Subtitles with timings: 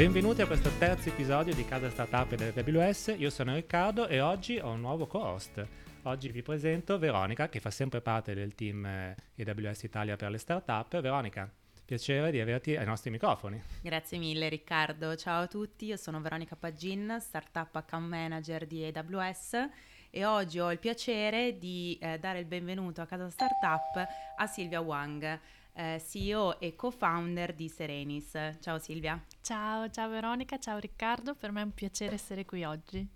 [0.00, 4.70] Benvenuti a questo terzo episodio di Casa Startup dell'AWS, io sono Riccardo e oggi ho
[4.70, 5.62] un nuovo co-host.
[6.04, 10.38] Oggi vi presento Veronica che fa sempre parte del team eh, AWS Italia per le
[10.38, 10.98] startup.
[11.02, 11.52] Veronica,
[11.84, 13.62] piacere di averti ai nostri microfoni.
[13.82, 19.68] Grazie mille Riccardo, ciao a tutti, io sono Veronica Pagin, Startup Account Manager di AWS
[20.08, 24.80] e oggi ho il piacere di eh, dare il benvenuto a Casa Startup a Silvia
[24.80, 25.38] Wang
[25.74, 28.56] eh, CEO e co-founder di Serenis.
[28.60, 29.22] Ciao Silvia.
[29.40, 33.06] Ciao, ciao Veronica, ciao Riccardo, per me è un piacere essere qui oggi.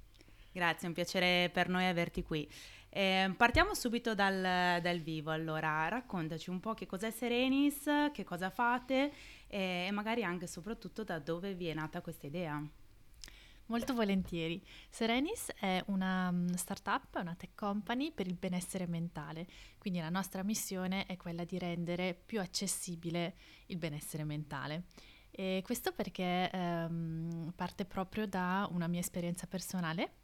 [0.52, 2.48] Grazie, è un piacere per noi averti qui.
[2.88, 8.50] Eh, partiamo subito dal, dal, vivo, allora raccontaci un po' che cos'è Serenis, che cosa
[8.50, 9.12] fate
[9.48, 12.64] e magari anche e soprattutto da dove vi è nata questa idea.
[13.66, 14.62] Molto volentieri.
[14.90, 19.46] Serenis è una mm, startup, una tech company per il benessere mentale,
[19.78, 24.84] quindi la nostra missione è quella di rendere più accessibile il benessere mentale.
[25.30, 30.16] E questo perché ehm, parte proprio da una mia esperienza personale.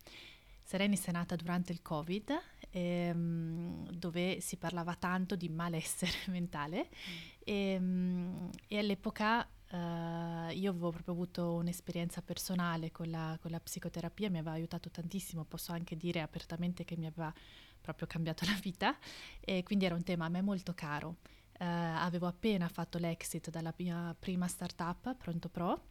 [0.63, 2.39] Serenis è nata durante il Covid,
[2.71, 7.15] ehm, dove si parlava tanto di malessere mentale mm.
[7.43, 13.61] e, ehm, e all'epoca Uh, io avevo proprio avuto un'esperienza personale con la, con la,
[13.61, 17.33] psicoterapia, mi aveva aiutato tantissimo, posso anche dire apertamente che mi aveva
[17.81, 18.99] proprio cambiato la vita
[19.39, 21.17] e quindi era un tema a me molto caro.
[21.61, 25.85] Uh, avevo appena fatto l'exit dalla mia prima startup, Pronto Pro,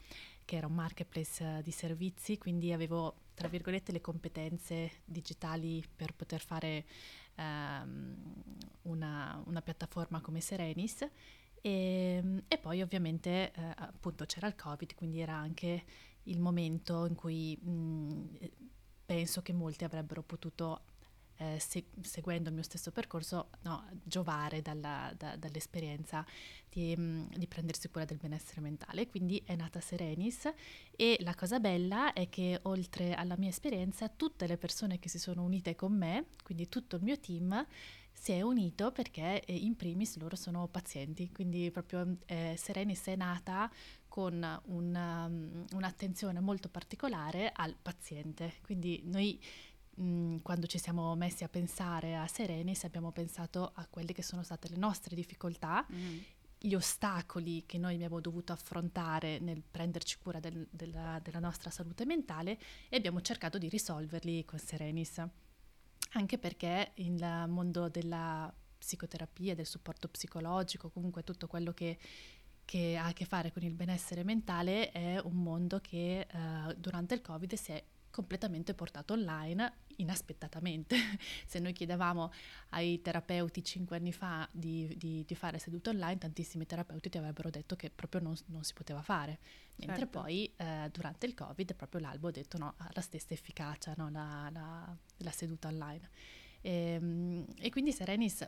[0.43, 6.13] che era un marketplace uh, di servizi, quindi avevo tra virgolette le competenze digitali per
[6.13, 6.85] poter fare
[7.37, 8.13] um,
[8.81, 11.07] una, una piattaforma come Serenis
[11.61, 15.83] e, ehm, e poi ovviamente eh, appunto c'era il Covid, quindi era anche
[16.23, 18.37] il momento in cui mh,
[19.05, 20.81] penso che molti avrebbero potuto,
[21.37, 26.25] eh, se, seguendo il mio stesso percorso, no, giovare dalla, da, dall'esperienza
[26.69, 29.07] di, mh, di, prendersi cura del benessere mentale.
[29.07, 30.51] Quindi è nata Serenis
[30.95, 35.17] e la cosa bella è che oltre alla mia esperienza, tutte le persone che si
[35.17, 37.65] sono unite con me, quindi tutto il mio team,
[38.19, 43.15] si è unito perché eh, in primis loro sono pazienti, quindi proprio eh, Serenis è
[43.15, 43.71] nata
[44.09, 48.55] con una, um, un'attenzione molto particolare al paziente.
[48.61, 49.39] Quindi noi
[49.95, 54.21] mh, mm, quando ci siamo messi a pensare a Serenis abbiamo pensato a quelle che
[54.21, 55.85] sono state le nostre difficoltà.
[55.91, 56.17] Mm.
[56.61, 62.03] gli ostacoli che noi abbiamo dovuto affrontare nel prenderci cura del, della, della nostra salute
[62.03, 62.59] mentale
[62.89, 65.23] e abbiamo cercato di risolverli con Serenis
[66.13, 71.97] anche perché il mondo della psicoterapia, del supporto psicologico, comunque tutto quello che,
[72.65, 77.13] che ha a che fare con il benessere mentale è un mondo che eh, durante
[77.13, 80.95] il Covid si è completamente portato online inaspettatamente.
[81.45, 82.31] Se noi chiedevamo
[82.69, 87.49] ai terapeuti cinque anni fa di, di, di, fare sedute online, tantissimi terapeuti ti avrebbero
[87.49, 89.39] detto che proprio non, non si poteva fare.
[89.75, 90.19] Mentre certo.
[90.19, 94.09] poi eh, durante il Covid proprio l'albo ha detto no, ha la stessa efficacia, no,
[94.09, 96.09] la, la, la, seduta online.
[96.61, 98.47] E, ehm, e quindi Serenis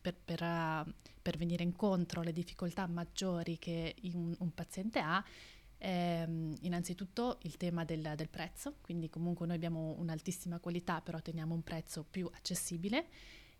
[0.00, 5.24] per, per, uh, per, venire incontro alle difficoltà maggiori che un, un paziente ha,
[5.78, 6.26] eh,
[6.60, 11.62] innanzitutto il tema del, del, prezzo, quindi comunque noi abbiamo un'altissima qualità, però teniamo un
[11.62, 13.06] prezzo più accessibile.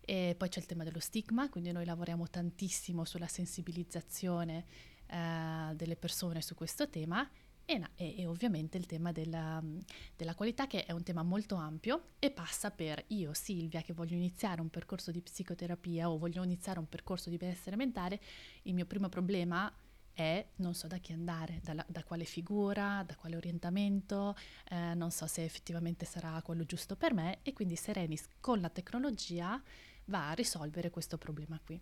[0.09, 4.65] E poi c'è il tema dello stigma, quindi noi lavoriamo tantissimo sulla sensibilizzazione
[5.07, 7.29] eh, delle persone su questo tema
[7.65, 9.61] e, e, e ovviamente il tema della,
[10.15, 14.15] della, qualità che è un tema molto ampio e passa per io, Silvia, che voglio
[14.15, 18.21] iniziare un percorso di psicoterapia o voglio iniziare un percorso di benessere mentale,
[18.63, 19.86] il mio primo problema è
[20.17, 24.35] è non so da chi andare, da, da quale figura, da quale orientamento,
[24.69, 28.69] eh, non so se effettivamente sarà quello giusto per me e quindi Serenis con la
[28.69, 29.61] tecnologia
[30.05, 31.79] va a risolvere questo problema qui.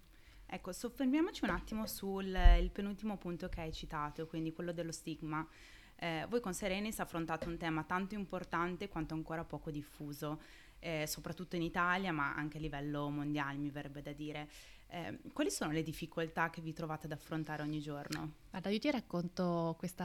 [0.47, 2.37] Ecco, soffermiamoci un attimo sul
[2.73, 5.47] penultimo punto che hai citato, quindi quello dello stigma.
[5.95, 10.41] Eh, voi con Serenis affrontate un tema tanto importante quanto ancora poco diffuso,
[10.79, 14.49] eh, soprattutto in Italia, ma anche a livello mondiale, mi verrebbe da dire.
[14.87, 18.33] Eh, quali sono le difficoltà che vi trovate ad affrontare ogni giorno?
[18.49, 20.03] Guarda, io ti racconto questo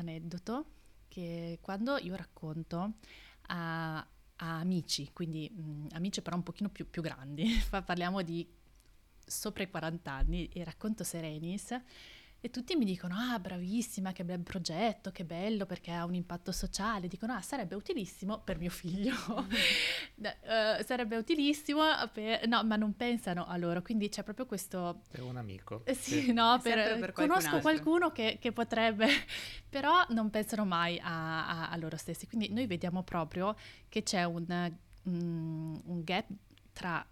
[0.00, 0.64] aneddoto
[1.08, 2.94] che quando io racconto
[3.48, 8.46] a, a amici, quindi mh, amici però un pochino più, più grandi, parliamo di
[9.24, 11.78] sopra i 40 anni e racconto Serenis,
[12.40, 16.52] e tutti mi dicono, ah bravissima, che bel progetto, che bello perché ha un impatto
[16.52, 17.08] sociale.
[17.08, 21.82] Dicono, ah sarebbe utilissimo per mio figlio, uh, sarebbe utilissimo
[22.12, 22.46] per...
[22.46, 25.00] No, ma non pensano a loro, quindi c'è proprio questo...
[25.10, 25.82] Per un amico.
[25.84, 27.00] Eh, sì, sì, no, per...
[27.00, 27.60] per conosco altro.
[27.60, 29.08] qualcuno che, che, potrebbe,
[29.68, 32.28] però non pensano mai a, a, a, loro stessi.
[32.28, 33.56] Quindi noi vediamo proprio
[33.88, 36.26] che c'è un, um, un gap
[36.72, 37.04] tra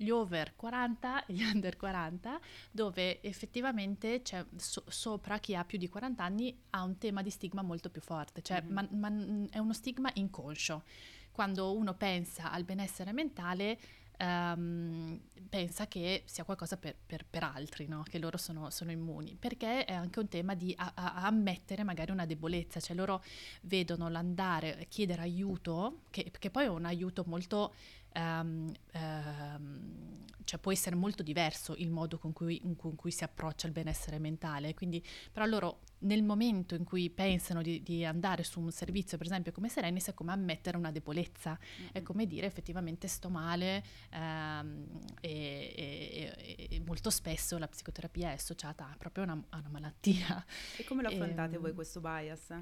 [0.00, 5.76] gli over 40 e gli under 40, dove effettivamente c'è so- sopra chi ha più
[5.76, 8.72] di 40 anni ha un tema di stigma molto più forte, cioè mm-hmm.
[8.72, 10.84] ma, ma è uno stigma inconscio.
[11.30, 13.78] Quando uno pensa al benessere mentale,
[14.22, 15.18] Um,
[15.48, 18.02] pensa che sia qualcosa per, per, per altri, no?
[18.02, 22.10] che loro sono, sono, immuni, perché è anche un tema di a, a ammettere magari
[22.10, 23.24] una debolezza, cioè loro
[23.62, 27.72] vedono l'andare, chiedere aiuto, che, che poi è un aiuto molto
[28.14, 30.18] um, um,
[30.50, 34.18] cioè può essere molto diverso il modo con cui, con cui, si approccia il benessere
[34.18, 34.74] mentale.
[34.74, 39.26] Quindi, però loro nel momento in cui pensano di, di andare su un servizio, per
[39.26, 41.90] esempio come Serenis, è come ammettere una debolezza, mm-hmm.
[41.92, 44.86] è come dire effettivamente sto male um,
[45.20, 50.44] e, e, e, molto spesso la psicoterapia è associata a proprio una, a una malattia.
[50.76, 52.52] E come lo affrontate voi questo bias?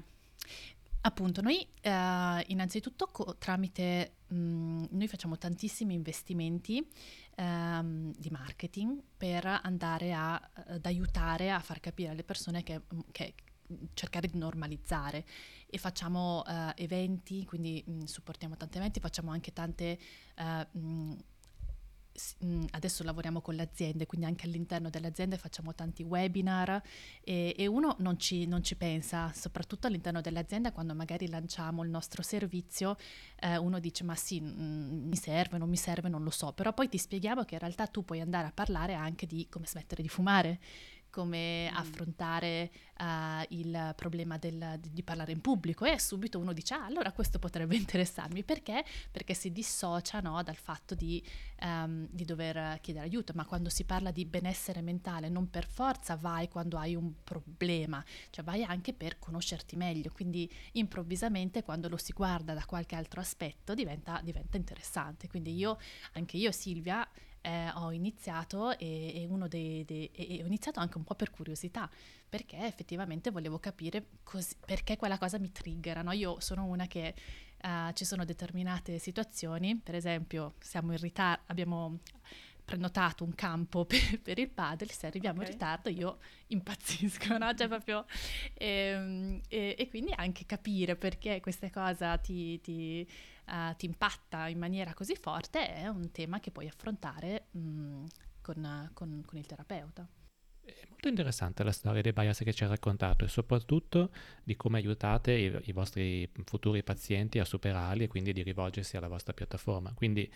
[1.01, 6.85] Appunto, noi eh, innanzitutto co- tramite, mh, mm, noi facciamo tantissimi investimenti
[7.35, 12.99] ehm, di marketing per andare a, ad aiutare a far capire alle persone che, mm,
[13.11, 13.33] che
[13.93, 15.25] cercare di normalizzare.
[15.67, 19.97] E facciamo uh, eventi, quindi mh, supportiamo tanti eventi, facciamo anche tante
[20.37, 21.17] uh, mh,
[22.71, 26.81] adesso lavoriamo con le aziende, quindi anche all'interno delle aziende facciamo tanti webinar
[27.21, 31.89] e, e uno non ci, non ci, pensa, soprattutto all'interno dell'azienda quando magari lanciamo il
[31.89, 32.97] nostro servizio,
[33.39, 36.73] eh, uno dice ma sì, mh, mi serve, non mi serve, non lo so, però
[36.73, 40.01] poi ti spieghiamo che in realtà tu puoi andare a parlare anche di come smettere
[40.01, 40.59] di fumare
[41.09, 41.75] come mm.
[41.75, 43.05] affrontare uh,
[43.49, 45.85] il problema del, di, parlare in pubblico.
[45.85, 48.43] E subito uno dice ah allora questo potrebbe interessarmi.
[48.43, 48.83] Perché?
[49.11, 51.23] Perché si dissocia no, dal fatto di,
[51.61, 53.33] um, di, dover chiedere aiuto.
[53.35, 58.03] Ma quando si parla di benessere mentale non per forza vai quando hai un problema
[58.29, 60.11] cioè vai anche per conoscerti meglio.
[60.11, 65.27] Quindi improvvisamente quando lo si guarda da qualche altro aspetto diventa, diventa interessante.
[65.27, 65.77] Quindi io
[66.13, 67.07] anche io Silvia
[67.41, 71.29] eh, ho iniziato e, e, uno dei, dei, e, ho iniziato anche un po' per
[71.29, 71.89] curiosità,
[72.27, 76.01] perché effettivamente volevo capire cos- perché quella cosa mi triggera.
[76.01, 76.11] No?
[76.11, 77.13] Io sono una che
[77.63, 81.99] uh, ci sono determinate situazioni, per esempio siamo in ritardo, abbiamo
[82.69, 85.47] prenotato un campo per, per il padel, se arriviamo okay.
[85.47, 87.53] in ritardo io impazzisco, no?
[87.53, 88.05] Cioè proprio...
[88.53, 93.07] E, ehm, e, e, quindi anche capire perché questa cosa ti, ti,
[93.49, 98.05] uh, ti, impatta in maniera così forte è un tema che puoi affrontare mh, mm,
[98.41, 100.07] con, con, con il terapeuta.
[100.61, 104.11] È molto interessante la storia dei bias che ci ha raccontato e soprattutto
[104.43, 109.07] di come aiutate i, i, vostri futuri pazienti a superarli e quindi di rivolgersi alla
[109.07, 109.93] vostra piattaforma.
[109.93, 110.31] Quindi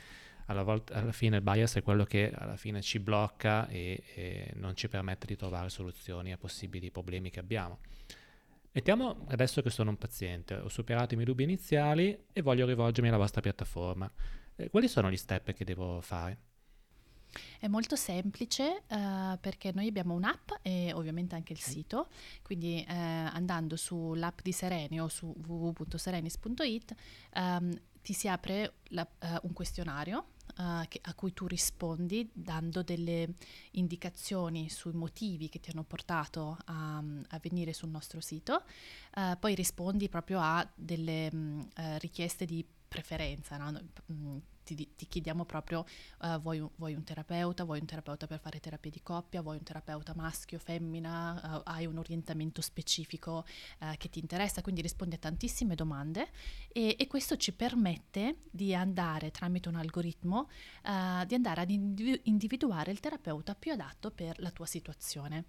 [0.48, 4.52] alla, volta, alla fine il bias è quello che alla fine ci blocca e, e
[4.56, 7.80] non ci permette di trovare soluzioni a possibili problemi che abbiamo.
[8.76, 13.08] Mettiamo adesso che sono un paziente, ho superato i miei dubbi iniziali e voglio rivolgermi
[13.08, 14.12] alla vostra piattaforma.
[14.56, 16.40] Eh, quali sono gli step che devo fare?
[17.60, 22.10] È molto semplice uh, perché noi abbiamo un'app e ovviamente anche il sito,
[22.42, 26.96] quindi uh, andando sull'app di Sereni o su www.serenis.it
[27.36, 27.72] um,
[28.02, 33.34] ti si apre la, uh, un questionario Uh, che, a cui tu rispondi dando delle
[33.72, 38.64] indicazioni sui motivi che ti hanno portato a, a venire sul nostro sito,
[39.16, 43.82] uh, poi rispondi proprio a delle um, uh, richieste di preferenza, no?
[44.64, 45.86] Ti, ti chiediamo proprio
[46.22, 49.58] uh, vuoi, un, vuoi, un, terapeuta, vuoi un terapeuta per fare terapia di coppia, vuoi
[49.58, 53.46] un terapeuta maschio, femmina, uh, hai un orientamento specifico
[53.80, 56.30] uh, che ti interessa, quindi rispondi a tantissime domande
[56.70, 60.50] e, e questo ci permette di andare tramite un algoritmo,
[60.84, 65.46] di andare ad individuare il terapeuta più adatto per la tua situazione.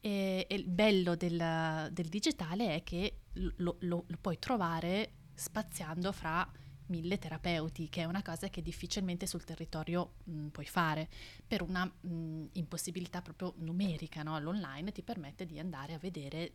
[0.00, 6.12] E, e il bello del, del, digitale è che lo, lo, lo puoi trovare spaziando
[6.12, 6.50] fra
[6.86, 11.08] mille terapeuti, che è una cosa che difficilmente sul territorio mh, puoi fare,
[11.46, 14.22] per una mh, impossibilità proprio numerica.
[14.22, 14.38] No?
[14.38, 16.52] L'online ti permette di andare a vedere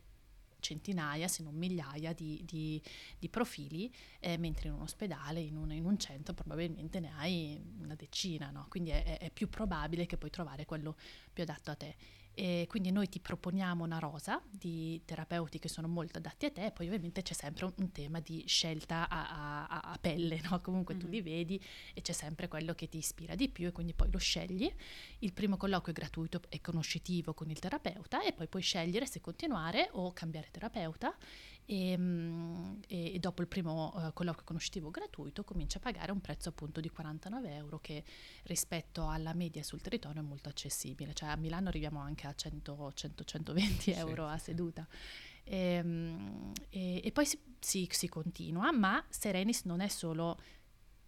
[0.60, 2.82] centinaia, se non migliaia di, di,
[3.18, 7.62] di profili, eh, mentre in un ospedale, in un, in un, centro, probabilmente ne hai
[7.80, 8.66] una decina, no?
[8.70, 10.96] quindi è, è, più probabile che puoi trovare quello
[11.32, 11.96] più adatto a te.
[12.40, 16.68] E quindi noi ti proponiamo una rosa di terapeuti che sono molto adatti a te
[16.68, 20.62] e poi ovviamente c'è sempre un, un tema di scelta a, a, a pelle, no?
[20.62, 21.04] comunque mm-hmm.
[21.04, 21.60] tu li vedi
[21.96, 24.72] e c'è sempre quello che ti ispira di più e quindi poi lo scegli.
[25.20, 29.20] Il primo colloquio è gratuito e conoscitivo con il terapeuta e poi puoi scegliere se
[29.20, 31.18] continuare o cambiare terapeuta
[31.70, 36.22] e, ehm, e, e dopo il primo uh, colloquio conoscitivo gratuito comincia a pagare un
[36.22, 38.04] prezzo appunto di 49 euro che
[38.44, 42.94] rispetto alla media sul territorio è molto accessibile, cioè a Milano arriviamo anche a 100,
[42.94, 44.34] 100 120 euro sì.
[44.34, 44.88] a seduta.
[45.44, 50.40] E, ehm, e, e poi si, si, si, continua, ma Serenis non è solo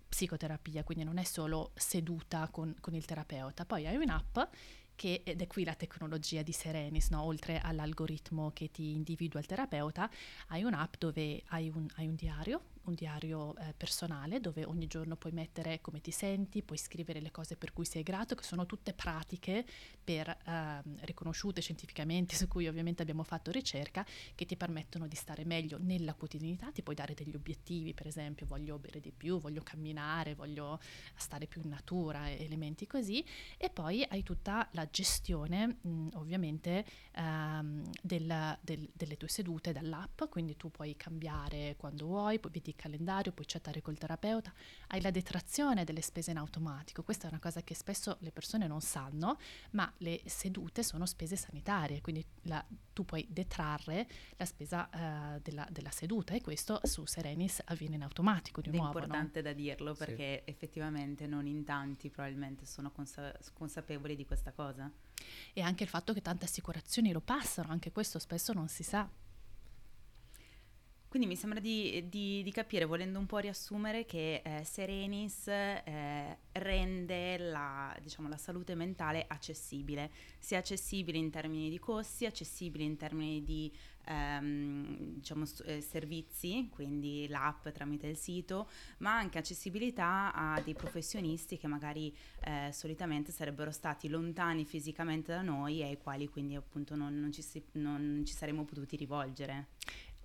[0.09, 3.63] psicoterapia, quindi non è solo seduta con, con il terapeuta.
[3.63, 4.39] Poi hai un'app
[4.99, 7.23] che, ed è qui la tecnologia di Serenis, no?
[7.23, 10.09] oltre all'algoritmo che ti individua il terapeuta,
[10.47, 15.15] hai un'app dove hai un, hai un diario un diario eh, personale dove ogni giorno
[15.15, 18.65] puoi mettere come ti senti, puoi scrivere le cose per cui sei grato, che sono
[18.65, 19.65] tutte pratiche
[20.03, 24.05] per, eh, riconosciute scientificamente, su cui ovviamente abbiamo fatto ricerca,
[24.35, 28.45] che ti permettono di stare meglio nella quotidianità, ti puoi dare degli obiettivi, per esempio
[28.45, 30.79] voglio bere di più, voglio camminare, voglio
[31.15, 33.23] stare più in natura, elementi così,
[33.57, 40.23] e poi hai tutta la gestione mh, ovviamente ehm, del, del, delle tue sedute dall'app,
[40.29, 44.53] quindi tu puoi cambiare quando vuoi, vedi calendario, puoi chattare col terapeuta,
[44.87, 47.03] hai la detrazione delle spese in automatico.
[47.03, 49.37] Questa è una cosa che spesso le persone non sanno,
[49.71, 54.07] ma le sedute sono spese sanitarie, quindi la, tu puoi detrarre
[54.37, 58.75] la spesa uh, della, della, seduta e questo su Serenis avviene in automatico di Ed
[58.75, 58.99] nuovo.
[58.99, 59.47] È importante no?
[59.47, 60.51] da dirlo perché sì.
[60.51, 64.91] effettivamente non in tanti probabilmente sono consa- consapevoli di questa cosa.
[65.53, 69.09] E anche il fatto che tante assicurazioni lo passano, anche questo spesso non si sa.
[71.09, 76.37] Quindi mi sembra di, di, di, capire, volendo un po' riassumere, che eh, Serenis eh,
[76.51, 82.95] rende la, diciamo, la, salute mentale accessibile, sia accessibile in termini di costi, accessibile in
[82.95, 83.71] termini di
[84.05, 91.57] ehm, diciamo, eh, servizi, quindi l'app tramite il sito, ma anche accessibilità a dei professionisti
[91.57, 96.95] che magari eh, solitamente sarebbero stati lontani fisicamente da noi e ai quali quindi appunto
[96.95, 99.69] non, non, ci, si, non ci saremmo potuti rivolgere.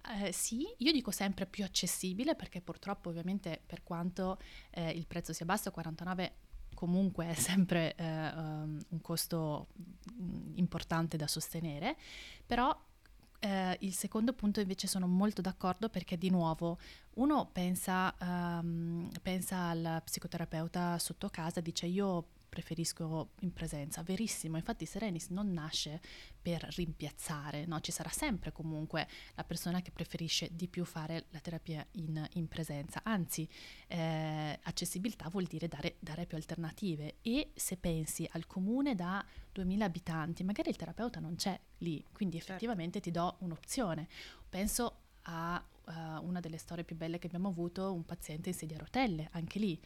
[0.06, 4.38] Eh, sì, io dico sempre più accessibile perché purtroppo ovviamente per quanto
[4.70, 6.32] eh, il prezzo sia basso, 49
[6.74, 9.68] comunque è sempre eh, um, un costo
[10.12, 11.96] mm, importante da sostenere,
[12.44, 12.76] però
[13.38, 16.78] eh, il secondo punto invece sono molto d'accordo perché di nuovo
[17.14, 24.04] uno pensa, um, pensa al psicoterapeuta sotto casa, dice io preferisco in presenza.
[24.04, 26.00] Verissimo, infatti Serenis non nasce
[26.40, 27.80] per rimpiazzare, no?
[27.80, 32.46] ci sarà sempre comunque la persona che preferisce di più fare la terapia in, in
[32.46, 33.48] presenza, anzi
[33.88, 39.84] eh, accessibilità vuol dire dare, dare, più alternative e se pensi al comune da 2000
[39.84, 42.52] abitanti, magari il terapeuta non c'è lì, quindi certo.
[42.52, 43.10] effettivamente certo.
[43.10, 44.06] ti do un'opzione.
[44.48, 45.92] Penso a uh,
[46.24, 49.58] una delle storie più belle che abbiamo avuto, un paziente in sedia a rotelle, anche
[49.58, 49.80] lì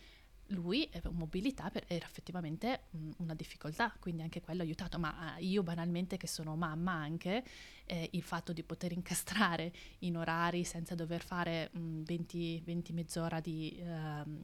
[0.48, 5.36] lui eh, mobilità per, era effettivamente mh, una difficoltà, quindi anche quello ha aiutato, ma
[5.36, 7.44] eh, io banalmente che sono mamma anche,
[7.86, 13.40] eh, il fatto di poter incastrare in orari senza dover fare mh, 20, 20 mezz'ora
[13.40, 13.76] di...
[13.80, 14.38] Uh,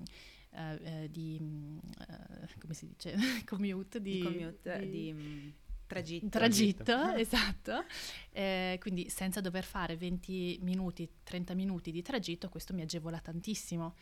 [0.56, 5.52] uh, di uh, come si dice commute di, di, commute, di, di
[5.87, 6.28] Tragitto.
[6.28, 7.84] Tragitto, esatto.
[8.32, 13.94] Eh, quindi senza dover fare 20 minuti, 30 minuti di tragitto, questo mi agevola tantissimo.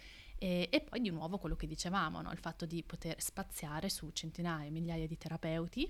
[0.43, 2.33] E, e, poi di nuovo quello che dicevamo, no?
[2.33, 5.89] il fatto di poter spaziare su centinaia, migliaia di terapeuti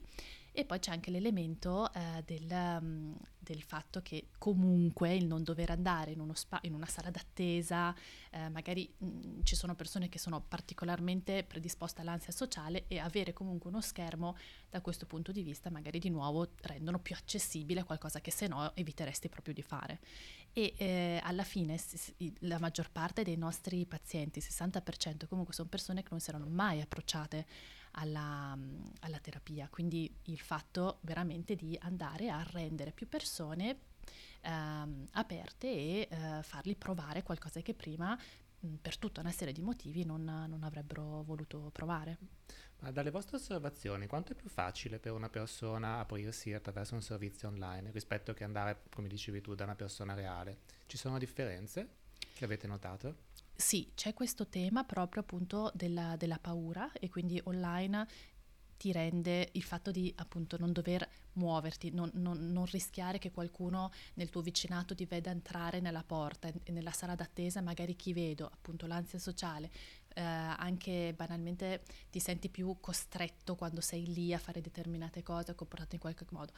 [0.54, 5.70] e poi c'è anche l'elemento eh, del, um, del, fatto che comunque il non dover
[5.70, 7.94] andare in, spa- in una sala d'attesa,
[8.30, 13.32] eh, magari mh, mm, ci sono persone che sono particolarmente predisposte all'ansia sociale e avere
[13.32, 14.36] comunque uno schermo
[14.68, 18.76] da questo punto di vista magari di nuovo rendono più accessibile qualcosa che se no
[18.76, 20.00] eviteresti proprio di fare.
[20.54, 25.68] E eh, alla fine s- la maggior parte dei nostri pazienti, il 60% comunque sono
[25.68, 27.46] persone che non si erano mai approcciate
[27.92, 28.56] alla,
[29.00, 33.78] alla terapia, quindi il fatto veramente di andare a rendere più persone
[34.42, 38.18] ehm, aperte e eh, farli provare qualcosa che prima
[38.80, 42.18] per tutta una serie di motivi non, non, avrebbero voluto provare.
[42.80, 47.48] Ma dalle vostre osservazioni, quanto è più facile per una persona aprirsi attraverso un servizio
[47.48, 50.60] online rispetto che andare, come dicevi tu, da una persona reale?
[50.86, 52.00] Ci sono differenze
[52.34, 53.30] che avete notato?
[53.54, 58.06] Sì, c'è questo tema proprio appunto della, della paura e quindi online
[58.82, 63.92] ti rende il fatto di appunto non dover muoverti, non, non, non, rischiare che qualcuno
[64.14, 68.88] nel tuo vicinato ti veda entrare nella porta nella sala d'attesa, magari chi vedo, appunto
[68.88, 69.70] l'ansia sociale,
[70.14, 75.94] eh, anche banalmente ti senti più costretto quando sei lì a fare determinate cose, comportarti
[75.94, 76.52] in qualche modo.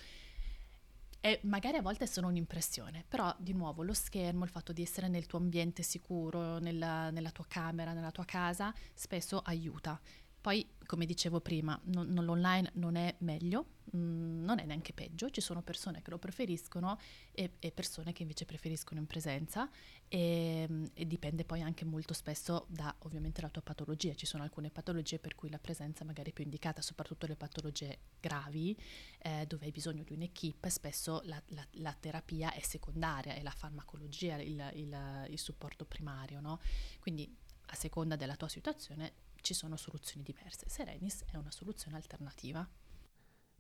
[1.21, 4.81] E magari a volte è solo un'impressione, però di nuovo lo schermo, il fatto di
[4.81, 10.01] essere nel tuo ambiente sicuro, nella, nella tua camera, nella tua casa, spesso aiuta.
[10.45, 14.93] Poi, come dicevo prima, non, non, l'online non è meglio, mh, mm, non è neanche
[14.93, 16.99] peggio, ci sono persone che lo preferiscono
[17.33, 19.71] e, e persone che invece preferiscono in presenza.
[20.07, 24.69] E, e, dipende poi anche molto spesso da ovviamente la tua patologia, ci sono alcune
[24.69, 28.77] patologie per cui la presenza magari è più indicata, soprattutto le patologie gravi
[29.21, 33.51] eh, dove hai bisogno di un'equipe, spesso la, la, la, terapia è secondaria, è la
[33.51, 36.61] farmacologia il, il, il supporto primario, no?
[37.01, 37.35] quindi
[37.69, 40.65] a seconda della tua situazione ci sono soluzioni diverse.
[40.69, 42.67] Serenis è una soluzione alternativa.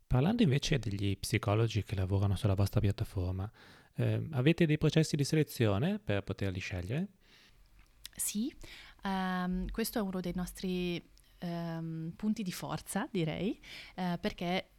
[0.06, 3.50] Parlando invece degli psicologi che lavorano sulla vostra piattaforma,
[3.96, 7.08] eh, avete dei processi di selezione per poterli scegliere?
[8.16, 8.52] Sì,
[9.02, 11.02] um, questo è uno dei nostri
[11.40, 13.60] um, punti di forza, direi,
[13.96, 14.70] uh, perché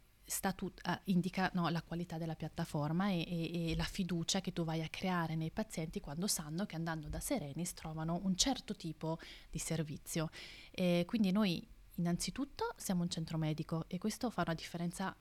[0.54, 4.82] tut- uh, indica la qualità della piattaforma e, e, e, la fiducia che tu vai
[4.82, 9.18] a creare nei pazienti quando sanno che andando da Serenis trovano un certo tipo
[9.50, 10.30] di servizio.
[10.70, 11.66] E quindi noi
[11.96, 15.16] innanzitutto siamo un centro medico e questo fa una differenza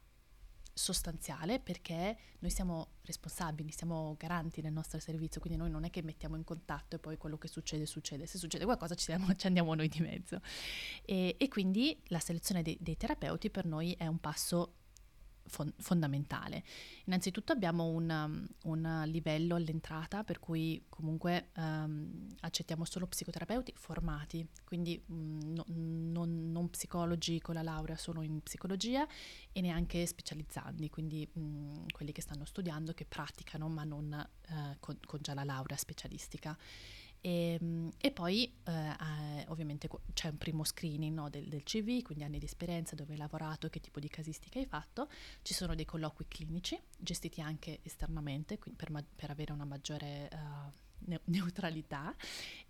[0.77, 6.01] sostanziale perché noi siamo responsabili, siamo garanti del nostro servizio, quindi noi non è che
[6.01, 9.47] mettiamo in contatto e poi quello che succede succede, se succede qualcosa ci, siamo, ci
[9.47, 10.41] andiamo noi di mezzo.
[11.03, 14.73] E, e quindi la selezione dei, dei terapeuti per noi è un passo
[15.47, 16.63] fondamentale.
[17.05, 25.01] Innanzitutto abbiamo un, un, livello all'entrata per cui comunque um, accettiamo solo psicoterapeuti formati, quindi
[25.07, 29.07] um, no, non, non, psicologi con la laurea solo in psicologia
[29.51, 34.97] e neanche specializzandi, quindi um, quelli che stanno studiando, che praticano ma non uh, con,
[35.05, 36.57] con già la laurea specialistica.
[37.25, 42.23] E, ehm, e poi eh, ovviamente c'è un primo screening no, del, del, CV, quindi
[42.23, 45.09] anni di esperienza, dove hai lavorato, che tipo di casistica hai fatto.
[45.41, 50.29] Ci sono dei colloqui clinici gestiti anche esternamente per, ma- per avere una maggiore...
[50.31, 50.83] Uh,
[51.25, 52.15] neutralità.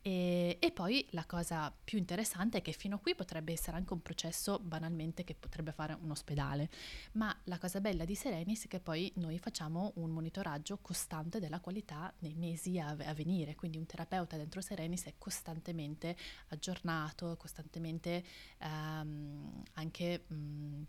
[0.01, 3.93] E, e, poi la cosa più interessante è che fino a qui potrebbe essere anche
[3.93, 6.69] un processo banalmente che potrebbe fare un ospedale,
[7.13, 11.59] ma la cosa bella di Serenis è che poi noi facciamo un monitoraggio costante della
[11.59, 16.15] qualità nei mesi a, a venire, quindi un terapeuta dentro Serenis è costantemente
[16.49, 18.23] aggiornato, costantemente
[18.61, 20.25] um, anche...
[20.27, 20.85] Um,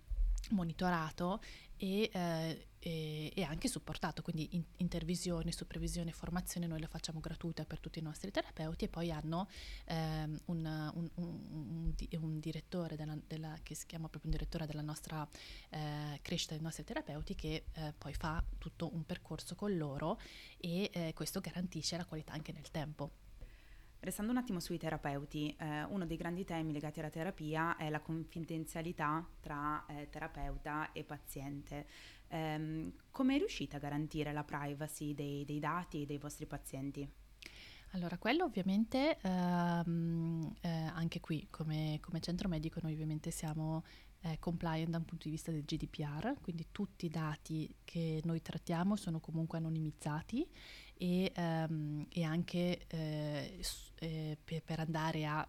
[0.51, 1.41] monitorato
[1.77, 7.65] e, eh, e, e, anche supportato, quindi in, intervisione, supervisione, formazione noi lo facciamo gratuita
[7.65, 9.49] per tutti i nostri terapeuti e poi hanno
[9.87, 14.83] ehm, un, un, un, un, direttore della, della, che si chiama proprio un direttore della
[14.83, 15.29] nostra
[15.71, 20.19] eh, crescita dei nostri terapeuti che eh, poi fa tutto un percorso con loro
[20.59, 23.26] e eh, questo garantisce la qualità anche nel tempo.
[24.07, 27.99] Restando un attimo sui terapeuti, eh, uno dei grandi temi legati alla terapia è la
[27.99, 31.89] confidenzialità tra eh, terapeuta e paziente.
[32.29, 37.11] Eh, come è riuscita a garantire la privacy dei, dei dati dei vostri pazienti?
[37.95, 43.83] Allora, quello ovviamente, ehm, eh, anche qui come, come, centro medico noi ovviamente siamo
[44.21, 48.41] eh, compliant da un punto di vista del GDPR, quindi tutti i dati che noi
[48.41, 50.49] trattiamo sono comunque anonimizzati
[50.99, 53.61] e, um, e anche eh,
[53.99, 55.47] eh, per, andare a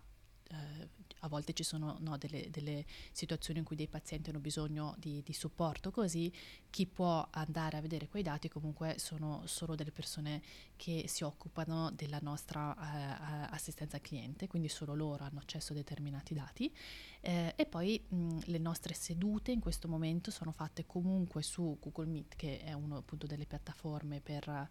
[0.49, 4.95] eh, a volte ci sono no, delle, delle, situazioni in cui dei pazienti hanno bisogno
[4.97, 6.31] di, di, supporto, così
[6.69, 10.41] chi può andare a vedere quei dati comunque sono solo delle persone
[10.75, 16.33] che si occupano della nostra eh, assistenza cliente, quindi solo loro hanno accesso a determinati
[16.33, 16.73] dati.
[17.19, 22.05] Eh, e poi mh, le nostre sedute in questo momento sono fatte comunque su Google
[22.05, 24.67] Meet, che è una appunto delle piattaforme per Ehm,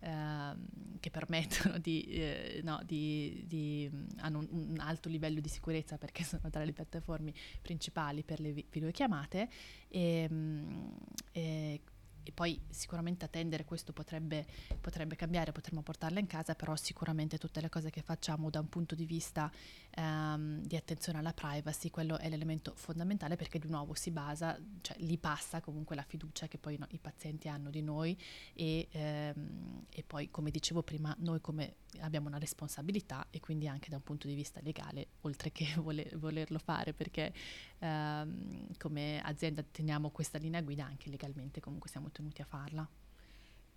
[0.00, 6.48] che permettono di, eh, no, di, di hanno un, alto livello di sicurezza perché sono
[6.50, 9.48] tra le piattaforme principali per le videochiamate
[9.88, 10.96] e, ehm,
[11.32, 11.80] e
[12.28, 14.44] e poi sicuramente attendere questo potrebbe,
[14.82, 18.68] potrebbe, cambiare, potremmo portarla in casa, però sicuramente tutte le cose che facciamo da un
[18.68, 19.50] punto di vista
[19.92, 24.98] ehm, di attenzione alla privacy, quello è l'elemento fondamentale perché di nuovo si basa, cioè
[24.98, 28.14] lì passa comunque la fiducia che poi no, i pazienti hanno di noi
[28.52, 33.88] e, ehm, e poi come dicevo prima noi come abbiamo una responsabilità e quindi anche
[33.88, 37.32] da un punto di vista legale, oltre che voler, volerlo fare, perché
[37.78, 42.88] ehm, come azienda teniamo questa linea guida anche legalmente, comunque siamo tenuti a farla.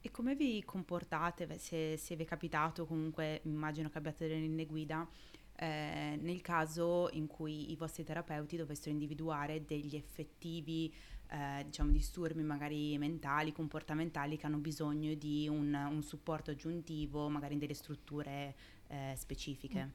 [0.03, 4.65] E come vi comportate, se, se vi è capitato, comunque immagino che abbiate delle linee
[4.65, 5.07] guida,
[5.55, 10.91] eh, nel caso in cui i vostri terapeuti dovessero individuare degli effettivi
[11.27, 17.53] eh, diciamo, disturbi magari mentali, comportamentali che hanno bisogno di un, un supporto aggiuntivo, magari
[17.53, 18.55] in delle strutture
[18.87, 19.85] eh, specifiche.
[19.85, 19.89] Mm.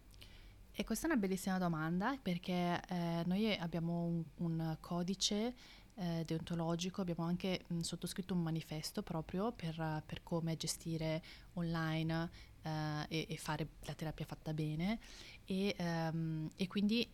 [0.79, 5.55] E questa è una bellissima domanda perché eh, noi abbiamo un, un codice
[5.97, 11.23] eh, deontologico, abbiamo anche mh, sottoscritto un manifesto proprio per, per come gestire
[11.55, 12.31] online
[12.63, 14.99] eh, e, e, fare la terapia fatta bene
[15.45, 17.09] e, um, e quindi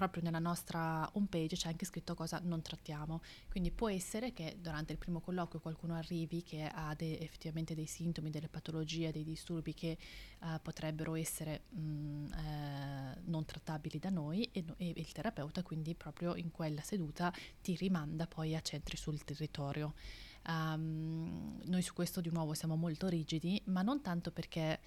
[0.00, 3.20] proprio nella nostra home page c'è anche scritto cosa non trattiamo.
[3.50, 7.84] Quindi può essere che durante il primo colloquio qualcuno arrivi che ha de- effettivamente dei
[7.84, 9.98] sintomi, delle patologie, dei disturbi che
[10.40, 12.59] uh, potrebbero essere mh, eh,
[13.40, 17.74] non trattabili da noi e, no- e, il terapeuta quindi proprio in quella seduta ti
[17.74, 19.94] rimanda poi a centri sul territorio.
[20.46, 24.78] Um, noi su questo di nuovo siamo molto rigidi, ma non tanto perché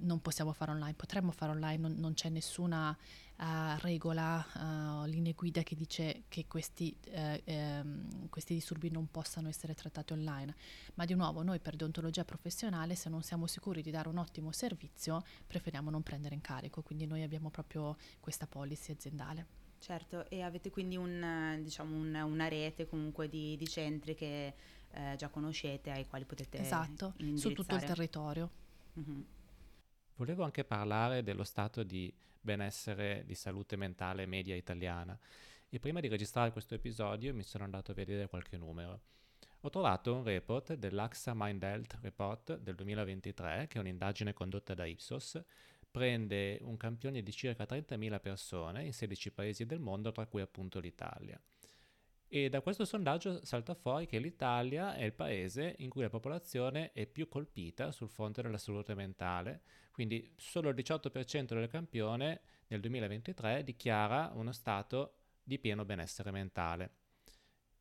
[0.00, 3.44] non possiamo fare online, potremmo fare online, non, non c'è nessuna uh,
[3.78, 9.74] regola, uh, linee guida che dice che questi, uh, um, questi, disturbi non possano essere
[9.74, 10.54] trattati online.
[10.94, 14.52] Ma di nuovo, noi per deontologia professionale, se non siamo sicuri di dare un ottimo
[14.52, 19.58] servizio, preferiamo non prendere in carico, quindi noi abbiamo proprio questa policy aziendale.
[19.80, 24.52] Certo, e avete quindi un, diciamo un, una rete comunque di, di centri che
[24.90, 28.50] eh, già conoscete, ai quali potete Esatto, su tutto il territorio.
[28.98, 29.20] Mm-hmm.
[30.20, 35.18] Volevo anche parlare dello stato di benessere di salute mentale media italiana
[35.70, 39.00] e prima di registrare questo episodio mi sono andato a vedere qualche numero.
[39.60, 44.84] Ho trovato un report dell'AXA Mind Health Report del 2023, che è un'indagine condotta da
[44.84, 45.42] Ipsos,
[45.90, 50.80] prende un campione di circa 30.000 persone in 16 paesi del mondo, tra cui appunto
[50.80, 51.40] l'Italia.
[52.32, 56.92] E da questo sondaggio salta fuori che l'Italia è il paese in cui la popolazione
[56.92, 62.78] è più colpita sul fronte della salute mentale, quindi solo il 18% del campione nel
[62.78, 66.92] 2023 dichiara uno stato di pieno benessere mentale.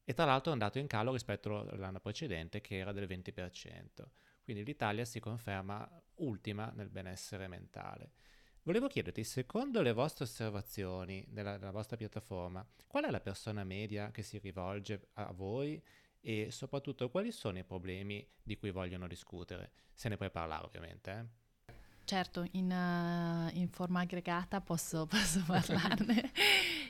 [0.03, 4.03] E tra l'altro è un dato in calo rispetto all'anno precedente che era del 20%.
[4.41, 8.13] Quindi l'Italia si conferma ultima nel benessere mentale.
[8.63, 14.11] Volevo chiederti, secondo le vostre osservazioni della, della vostra piattaforma, qual è la persona media
[14.11, 15.81] che si rivolge a voi
[16.19, 19.71] e soprattutto quali sono i problemi di cui vogliono discutere?
[19.93, 21.11] Se ne puoi parlare ovviamente.
[21.11, 21.73] Eh?
[22.03, 26.31] Certo, in, uh, in, forma aggregata posso, posso parlarne.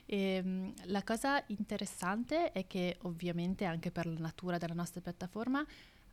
[0.05, 5.65] e, ehm, la cosa interessante è che ovviamente anche per la natura della nostra piattaforma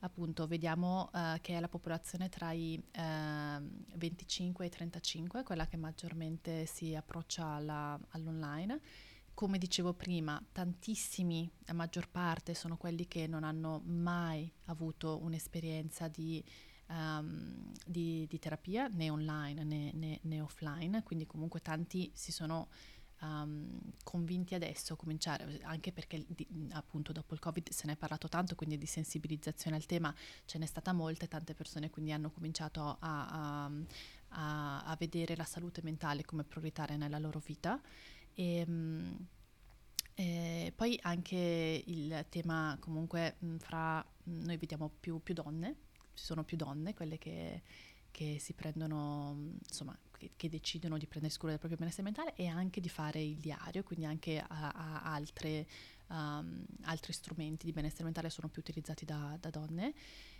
[0.07, 5.67] appunto vediamo uh, che è la popolazione tra i ehm, 25 e i 35, quella
[5.67, 8.81] che maggiormente si approccia alla, all'online.
[9.35, 16.09] Come dicevo prima, tantissimi, la maggior parte, sono quelli che non hanno mai avuto un'esperienza
[16.09, 16.43] di,
[16.89, 22.69] um, di, di terapia, né online né, né, né offline, quindi comunque tanti si sono
[23.21, 27.97] um, convinti adesso a cominciare, anche perché di, appunto dopo il Covid se ne è
[27.97, 32.13] parlato tanto, quindi di sensibilizzazione al tema ce n'è stata molta e tante persone quindi
[32.13, 33.67] hanno cominciato a,
[34.29, 37.81] a, a, vedere la salute mentale come prioritaria nella loro vita.
[38.35, 39.27] E, um,
[40.19, 45.77] e poi anche il tema comunque fra noi vediamo più, più donne,
[46.15, 47.63] ci sono più donne, quelle che,
[48.11, 49.37] che si prendono,
[49.69, 53.37] insomma, che, decidono di prendersi cura del proprio benessere mentale e anche di fare il
[53.37, 55.67] diario, quindi anche a, a altre,
[56.09, 59.95] um, altri strumenti di benessere mentale sono più utilizzati da, da donne.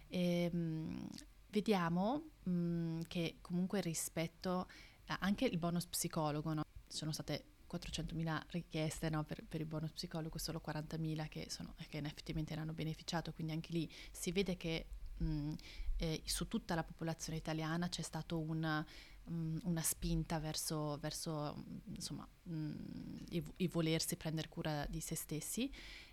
[0.09, 1.09] E, um,
[1.51, 4.69] vediamo um, che comunque rispetto
[5.07, 6.63] anche il bonus psicologo, no?
[6.87, 11.99] sono state 400.000 richieste no, per, per, il bonus psicologo, solo 40.000 che, sono, che
[11.99, 14.87] effettivamente ne hanno beneficiato, quindi anche lì si vede che
[15.19, 15.53] mh,
[15.97, 18.85] eh, su tutta la popolazione italiana c'è stato un
[19.29, 25.69] Mm, una spinta verso, verso insomma, mm, il, il, volersi prendere cura di se stessi.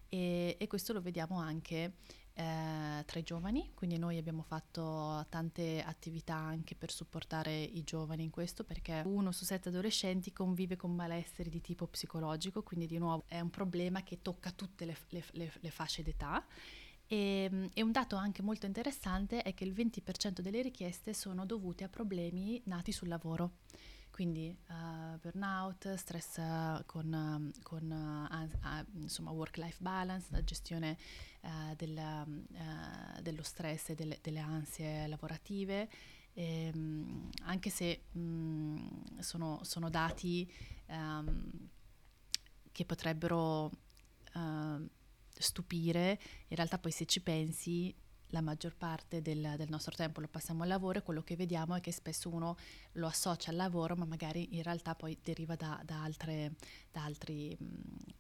[0.10, 1.94] E, e questo lo vediamo anche
[2.34, 8.24] eh, tra i giovani, quindi noi abbiamo fatto tante attività anche per supportare i giovani
[8.24, 12.98] in questo perché uno su sette adolescenti convive con malesseri di tipo psicologico, quindi di
[12.98, 16.44] nuovo è un problema che tocca tutte le, le, le, le fasce d'età
[17.08, 21.46] e, ehm, e, un dato anche molto interessante è che il 20% delle richieste sono
[21.46, 23.58] dovute a problemi nati sul lavoro,
[24.12, 28.28] quindi uh, burnout, stress uh, con, uh, con
[29.00, 30.98] insomma work-life balance, la gestione
[31.76, 32.46] del,
[33.22, 35.90] dello stress e delle, delle ansie lavorative.
[36.34, 40.50] E, um, anche se um, sono, sono, dati
[40.88, 41.70] um,
[42.72, 43.72] che potrebbero
[45.44, 47.94] stupire, in realtà poi se ci pensi
[48.34, 51.76] la maggior parte del, del, nostro tempo lo passiamo al lavoro e quello che vediamo
[51.76, 52.58] è che spesso uno
[52.94, 56.54] lo associa al lavoro ma magari in realtà poi deriva da, da altre
[56.92, 57.66] da altri, mh,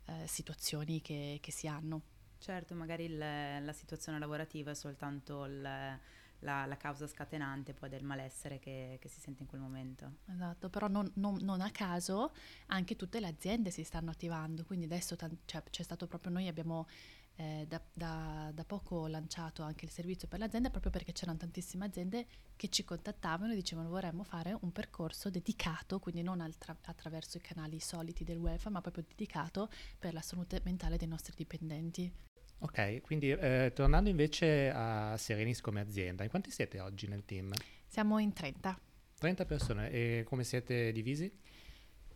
[0.05, 2.01] eh, situazioni che, che, si hanno.
[2.37, 5.99] Certo, magari il, la situazione lavorativa è soltanto il,
[6.43, 10.17] la, la, causa scatenante poi del malessere che, che, si sente in quel momento.
[10.25, 12.33] Esatto, però non, non, non, a caso
[12.67, 16.47] anche tutte le aziende si stanno attivando, quindi adesso t- cioè, c'è stato proprio noi
[16.47, 16.87] abbiamo
[17.35, 21.85] eh, da, da, da, poco lanciato anche il servizio per l'azienda proprio perché c'erano tantissime
[21.85, 27.37] aziende che ci contattavano e dicevano vorremmo fare un percorso dedicato, quindi non attra- attraverso
[27.37, 32.32] i canali soliti del welfare, ma proprio dedicato per la salute mentale dei nostri dipendenti.
[32.63, 37.51] Ok, quindi eh, tornando invece a Serenis come azienda, in quanti siete oggi nel team?
[37.87, 38.79] Siamo in 30.
[39.19, 41.29] 30 persone e come siete divisi?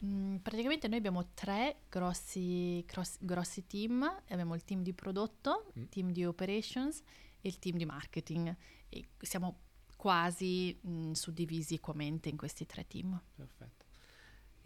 [0.05, 5.81] Mm, praticamente noi abbiamo tre grossi, grossi, grossi, team, abbiamo il team di prodotto, il
[5.81, 5.86] mm.
[5.89, 7.01] team di operations
[7.41, 8.55] e il team di marketing
[8.88, 9.60] e siamo
[9.97, 13.21] quasi mh, suddivisi equamente in questi tre team.
[13.36, 13.87] Perfetto.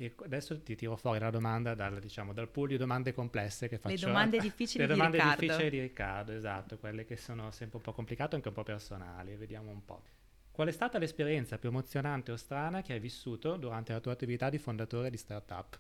[0.02, 3.78] E adesso ti tiro fuori la domanda dal, diciamo, dal pool di domande complesse che
[3.78, 3.94] faccio.
[3.94, 5.46] Le domande difficili le domande di Riccardo.
[5.46, 8.64] difficili di Riccardo, esatto, quelle che sono sempre un po' complicate e anche un po'
[8.64, 9.36] personali.
[9.36, 10.02] Vediamo un po'.
[10.50, 14.50] Qual è stata l'esperienza più emozionante o strana che hai vissuto durante la tua attività
[14.50, 15.80] di fondatore di startup?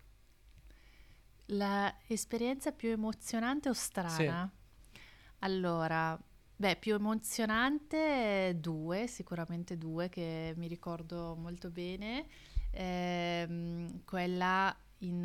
[1.45, 4.49] L'esperienza più emozionante o strana?
[4.49, 4.99] Sì.
[5.39, 6.17] Allora,
[6.55, 12.27] beh, più emozionante due, sicuramente due che mi ricordo molto bene.
[12.71, 15.17] Ehm, quella in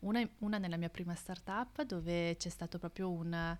[0.00, 3.58] una, una, nella mia prima startup dove c'è stato proprio un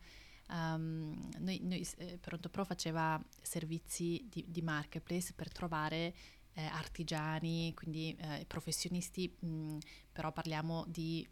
[0.50, 6.14] um, noi, noi eh, Pronto Pro faceva servizi di, di marketplace per trovare
[6.52, 9.78] eh, artigiani, quindi eh, professionisti, mh,
[10.12, 11.26] però parliamo di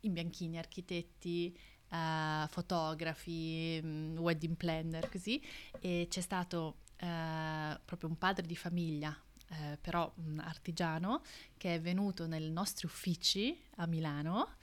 [0.00, 1.56] imbianchini, architetti,
[1.90, 5.42] uh, fotografi, mh, wedding planner, così,
[5.80, 9.14] e c'è stato uh, proprio un padre di famiglia,
[9.50, 11.22] uh, però un artigiano,
[11.56, 14.56] che è venuto nei nostri uffici a Milano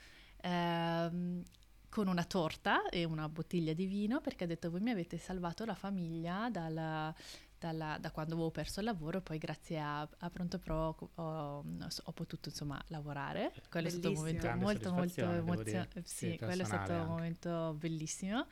[0.46, 1.42] ehm,
[1.88, 5.64] con una torta e una bottiglia di vino perché ha detto voi mi avete salvato
[5.64, 7.14] la famiglia dalla,
[7.58, 12.12] dalla, da quando avevo perso il lavoro, poi grazie a, a Pronto Pro ho, ho,
[12.12, 13.52] potuto insomma lavorare.
[13.70, 14.26] Quello bellissimo.
[14.26, 16.02] è stato un momento molto molto emozionante.
[16.04, 17.04] Sì, sì quello è stato anche.
[17.04, 18.46] un momento bellissimo.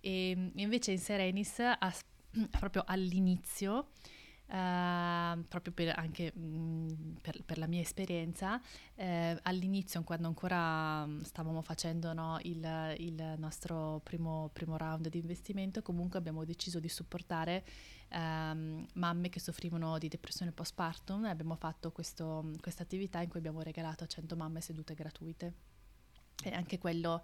[0.00, 1.94] E invece in Serenis a,
[2.58, 3.88] proprio all'inizio
[4.48, 6.88] Uh, proprio per, anche mh, mm,
[7.20, 8.58] per, per, la mia esperienza,
[8.94, 15.18] eh, all'inizio quando ancora mm, stavamo facendo no, il, il, nostro primo, primo, round di
[15.18, 17.62] investimento, comunque abbiamo deciso di supportare
[18.12, 22.42] um, mamme che soffrivano di depressione postpartum e abbiamo fatto questa
[22.78, 25.52] attività in cui abbiamo regalato a 100 mamme sedute gratuite.
[26.42, 27.22] E anche quello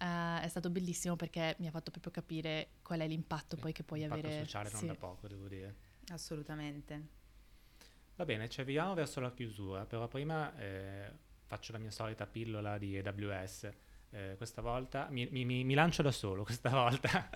[0.00, 3.82] uh, è stato bellissimo perché mi ha fatto proprio capire qual è l'impatto poi che
[3.82, 4.44] puoi l'impatto avere.
[4.44, 5.90] sociale non da poco, devo dire.
[6.08, 7.20] Assolutamente.
[8.16, 11.10] Va bene, ci avviamo verso la chiusura, però prima eh,
[11.46, 13.70] faccio la mia solita pillola di AWS.
[14.10, 17.30] Eh, questa volta mi, mi, mi, lancio da solo, questa volta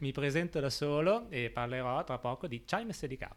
[0.00, 3.28] mi presento da solo e parlerò tra poco di Chime SDK.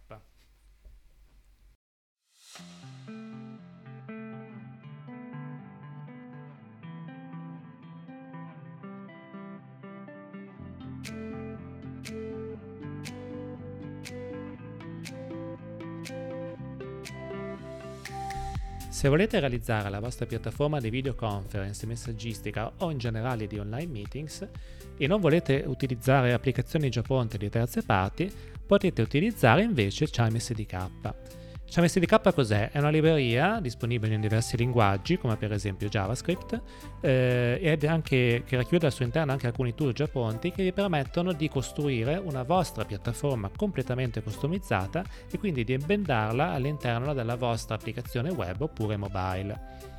[19.03, 24.47] Se volete realizzare la vostra piattaforma di videoconference, messaggistica o in generale di online meetings
[24.95, 28.31] e non volete utilizzare applicazioni già pronte di terze parti,
[28.65, 31.42] potete utilizzare invece Chime SDK.
[31.65, 32.69] Chime SDK cos'è?
[32.69, 36.61] È una libreria disponibile in diversi linguaggi, come per esempio JavaScript,
[37.01, 40.71] eh, ed anche, che racchiude al suo interno anche alcuni tool già pronti che vi
[40.71, 47.73] permettono di costruire una vostra piattaforma completamente customizzata e quindi di embendarla all'interno della vostra
[47.73, 49.92] applicazione web oppure mobile.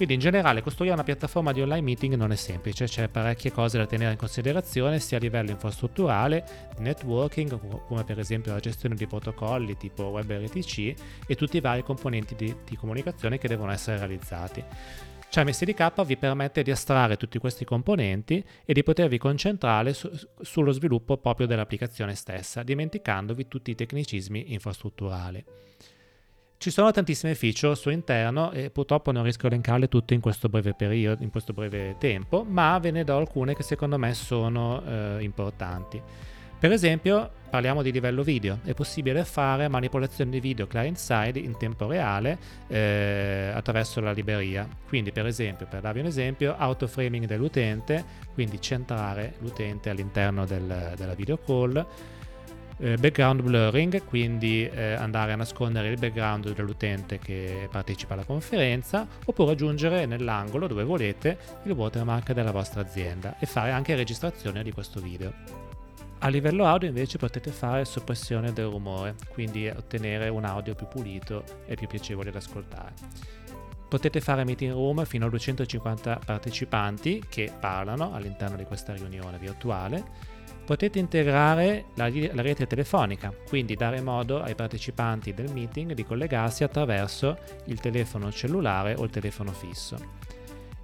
[0.00, 3.76] Quindi in generale costruire una piattaforma di online meeting non è semplice, c'è parecchie cose
[3.76, 9.06] da tenere in considerazione sia a livello infrastrutturale, networking, come per esempio la gestione di
[9.06, 10.94] protocolli tipo WebRTC
[11.26, 14.64] e tutti i vari componenti di, di comunicazione che devono essere realizzati.
[15.28, 20.10] Chime SDK vi permette di astrarre tutti questi componenti e di potervi concentrare su,
[20.40, 25.44] sullo sviluppo proprio dell'applicazione stessa, dimenticandovi tutti i tecnicismi infrastrutturali.
[26.60, 30.20] Ci sono tantissime feature al suo interno e purtroppo non riesco a elencarle tutte in
[30.20, 34.12] questo breve periodo, in questo breve tempo, ma ve ne do alcune che secondo me
[34.12, 36.02] sono eh, importanti.
[36.58, 38.58] Per esempio, parliamo di livello video.
[38.62, 44.68] È possibile fare manipolazione di video client-side in tempo reale eh, attraverso la libreria.
[44.86, 51.14] Quindi, per esempio, per darvi un esempio, autoframing dell'utente, quindi centrare l'utente all'interno del, della
[51.14, 51.86] video call
[52.80, 59.06] eh, background blurring, quindi eh, andare a nascondere il background dell'utente che partecipa alla conferenza,
[59.26, 64.72] oppure aggiungere nell'angolo dove volete il watermark della vostra azienda e fare anche registrazione di
[64.72, 65.32] questo video.
[66.22, 71.44] A livello audio invece potete fare soppressione del rumore, quindi ottenere un audio più pulito
[71.66, 72.92] e più piacevole da ascoltare.
[73.88, 80.29] Potete fare meeting room fino a 250 partecipanti che parlano all'interno di questa riunione virtuale
[80.70, 86.62] Potete integrare la, la, rete telefonica, quindi dare modo ai partecipanti del meeting di collegarsi
[86.62, 89.96] attraverso il telefono cellulare o il telefono fisso.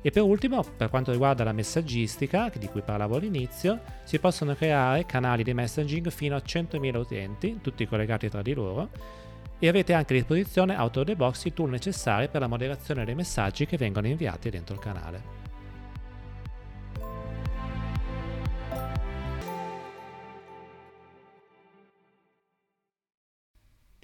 [0.03, 5.07] E per ultimo, per quanto riguarda la messaggistica, di cui parlavo all'inizio, si possono creare
[5.07, 8.89] canali di messaging fino a 100.000 utenti, tutti collegati tra di loro,
[9.57, 13.05] e avete anche a disposizione out of the box i tool necessari per la moderazione
[13.05, 15.46] dei messaggi che vengono inviati dentro il canale.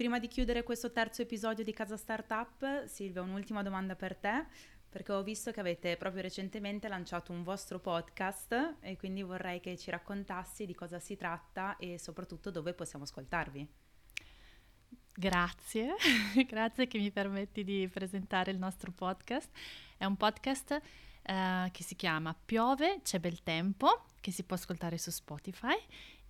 [0.02, 4.46] Prima di chiudere questo terzo episodio di Casa Startup, Silvia, un'ultima domanda per te,
[4.88, 9.78] perché ho visto che avete proprio recentemente lanciato un vostro podcast e quindi vorrei che
[9.78, 13.68] ci raccontassi di cosa si tratta e soprattutto dove possiamo ascoltarvi.
[15.14, 15.94] Grazie,
[16.48, 19.50] grazie che mi permetti di presentare il nostro podcast.
[19.96, 20.80] È un podcast
[21.22, 25.76] eh, che si chiama Piove, c'è bel tempo, che si può ascoltare su Spotify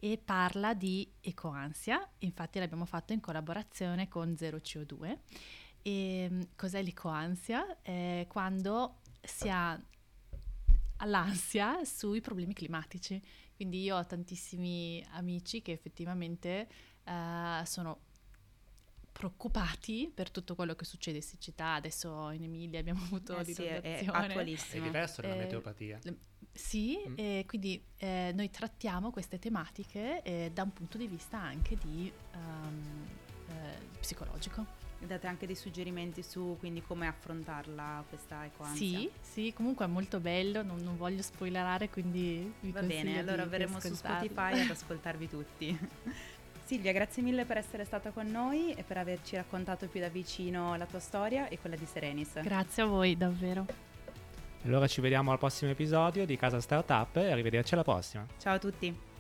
[0.04, 5.16] e parla di ecoansia, infatti l'abbiamo fatto in collaborazione con Zero CO2.
[5.80, 7.80] E mm, cos'è l'ecoansia?
[7.80, 9.80] È quando si ha
[11.04, 13.22] l'ansia sui problemi climatici.
[13.54, 16.68] Quindi io ho tantissimi amici che effettivamente
[17.04, 18.00] uh, sono
[19.12, 21.74] preoccupati per tutto quello che succede in siccità.
[21.74, 24.82] Adesso in Emilia abbiamo avuto eh sì, è attualissimo.
[24.82, 26.00] È diverso dalla eh, meteoropatia.
[26.52, 27.14] Sì, mm.
[27.16, 32.12] e quindi eh, noi trattiamo queste tematiche eh, da un punto di vista anche di
[32.34, 33.06] um,
[33.48, 34.80] eh, psicologico.
[34.98, 38.98] Date anche dei suggerimenti su quindi come affrontarla questa ecoansia?
[38.98, 43.44] Sì, sì, comunque è molto bello, non, non voglio spoilerare, quindi vi Va bene, allora
[43.44, 45.78] verremo su Spotify ad ascoltarvi tutti.
[46.64, 50.76] Silvia, grazie mille per essere stata con noi e per averci raccontato più da vicino
[50.76, 52.40] la tua storia e quella di Serenis.
[52.40, 53.91] Grazie a voi, davvero.
[54.64, 58.25] Allora ci vediamo al prossimo episodio di Casa Startup e arrivederci alla prossima.
[58.38, 59.12] Ciao a tutti.